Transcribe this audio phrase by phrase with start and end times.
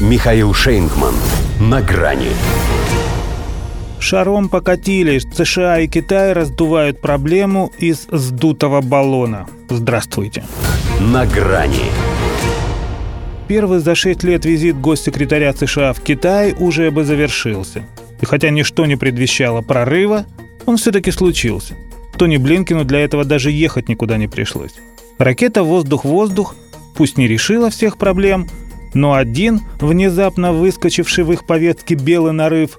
[0.00, 1.12] Михаил Шейнгман.
[1.60, 2.30] На грани.
[3.98, 5.26] Шаром покатились.
[5.34, 9.46] США и Китай раздувают проблему из сдутого баллона.
[9.68, 10.42] Здравствуйте.
[11.00, 11.84] На грани.
[13.46, 17.84] Первый за шесть лет визит госсекретаря США в Китай уже бы завершился.
[18.22, 20.24] И хотя ничто не предвещало прорыва,
[20.64, 21.74] он все-таки случился.
[22.16, 24.72] Тони Блинкину для этого даже ехать никуда не пришлось.
[25.18, 26.54] Ракета «Воздух-воздух»
[26.96, 28.48] пусть не решила всех проблем,
[28.94, 32.78] но один, внезапно выскочивший в их повестке белый нарыв,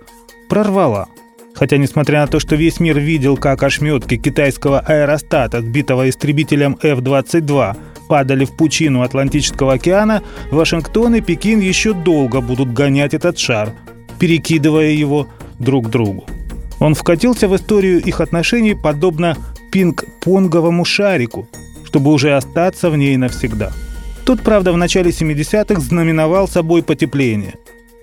[0.50, 1.08] прорвала.
[1.54, 7.76] Хотя, несмотря на то, что весь мир видел, как ошметки китайского аэростата, сбитого истребителем F-22,
[8.08, 13.74] падали в пучину Атлантического океана, Вашингтон и Пекин еще долго будут гонять этот шар,
[14.20, 15.28] перекидывая его
[15.60, 16.26] друг другу.
[16.80, 19.38] Он вкатился в историю их отношений подобно
[19.72, 21.48] пинг-понговому шарику,
[21.86, 23.72] чтобы уже остаться в ней навсегда.
[24.26, 27.56] Тут, правда, в начале 70-х знаменовал собой потепление.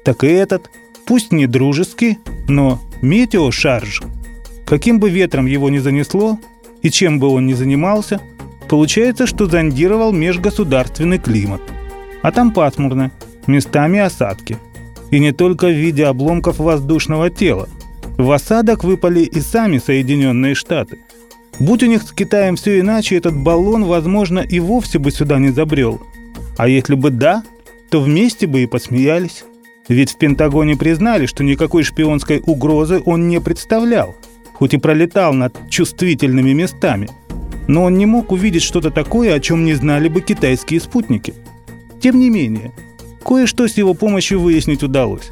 [0.04, 0.70] Так и этот,
[1.06, 2.18] пусть не дружеский,
[2.48, 4.02] но метеошарж.
[4.66, 6.38] Каким бы ветром его ни занесло,
[6.82, 8.20] и чем бы он ни занимался,
[8.68, 11.62] получается, что зондировал межгосударственный климат.
[12.22, 13.10] А там пасмурно,
[13.46, 14.58] местами осадки.
[15.10, 17.68] И не только в виде обломков воздушного тела–
[18.18, 20.98] в осадок выпали и сами Соединенные Штаты.
[21.60, 25.50] Будь у них с Китаем все иначе, этот баллон, возможно, и вовсе бы сюда не
[25.50, 26.02] забрел.
[26.58, 27.44] А если бы да,
[27.88, 29.44] то вместе бы и посмеялись.
[29.88, 34.16] Ведь в Пентагоне признали, что никакой шпионской угрозы он не представлял,
[34.54, 37.08] хоть и пролетал над чувствительными местами.
[37.68, 41.32] Но он не мог увидеть что-то такое, о чем не знали бы китайские спутники.
[42.02, 42.72] Тем не менее,
[43.24, 45.30] кое-что с его помощью выяснить удалось.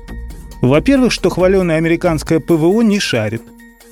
[0.62, 3.42] Во-первых, что хваленое американское ПВО не шарит.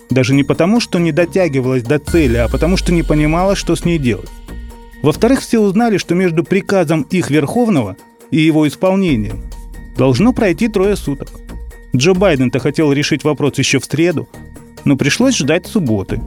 [0.09, 3.85] Даже не потому, что не дотягивалась до цели, а потому, что не понимала, что с
[3.85, 4.31] ней делать.
[5.05, 7.97] Во-вторых, все узнали, что между приказом их Верховного
[8.31, 9.43] и его исполнением
[9.97, 11.29] должно пройти трое суток.
[11.95, 14.29] Джо Байден-то хотел решить вопрос еще в среду,
[14.85, 16.21] но пришлось ждать субботы.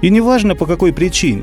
[0.00, 1.42] И неважно по какой причине.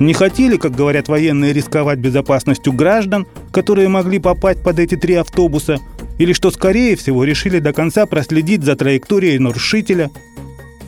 [0.00, 5.78] Не хотели, как говорят военные, рисковать безопасностью граждан, которые могли попасть под эти три автобуса–
[6.18, 10.10] или что, скорее всего, решили до конца проследить за траекторией нарушителя.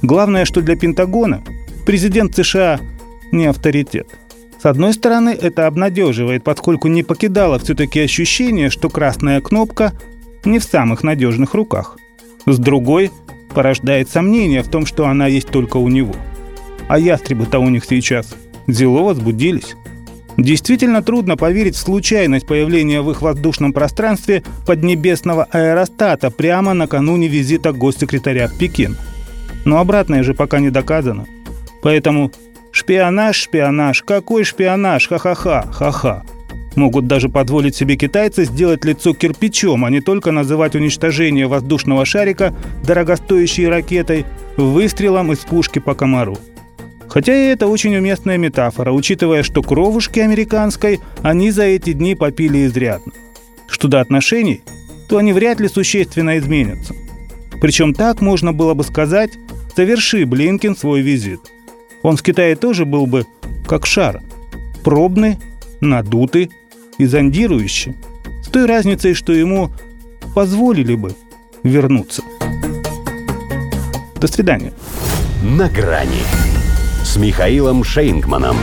[0.03, 1.43] Главное, что для Пентагона
[1.87, 2.81] президент США
[3.31, 4.09] не авторитет.
[4.61, 9.95] С одной стороны, это обнадеживает, поскольку не покидало все-таки ощущение, что красная кнопка
[10.45, 11.97] не в самых надежных руках.
[12.45, 13.11] С другой,
[13.55, 16.15] порождает сомнение в том, что она есть только у него.
[16.89, 19.77] А ястребы-то у них сейчас зело возбудились.
[20.37, 27.73] Действительно трудно поверить в случайность появления в их воздушном пространстве поднебесного аэростата прямо накануне визита
[27.73, 28.97] госсекретаря в Пекин.
[29.65, 31.27] Но обратное же пока не доказано.
[31.83, 32.31] Поэтому
[32.81, 36.23] шпионаж, шпионаж, какой шпионаж, ха-ха-ха, ха-ха.
[36.77, 42.55] Могут даже позволить себе китайцы сделать лицо кирпичом, а не только называть уничтожение воздушного шарика
[42.83, 44.25] дорогостоящей ракетой
[44.57, 46.39] выстрелом из пушки по комару.
[47.09, 52.65] Хотя и это очень уместная метафора, учитывая, что кровушки американской они за эти дни попили
[52.67, 53.13] изрядно.
[53.69, 54.63] Что до отношений,
[55.09, 56.95] то они вряд ли существенно изменятся.
[57.61, 59.33] Причем так можно было бы сказать,
[59.77, 61.41] заверши Блинкин свой визит.
[62.03, 63.27] Он в Китае тоже был бы
[63.67, 64.21] как шар.
[64.83, 65.39] Пробный,
[65.81, 66.51] надутый
[66.99, 67.95] и зондирующий.
[68.43, 69.71] С той разницей, что ему
[70.35, 71.15] позволили бы
[71.63, 72.23] вернуться.
[74.17, 74.73] До свидания.
[75.43, 76.23] На грани
[77.05, 78.57] с Михаилом Шейнгманом.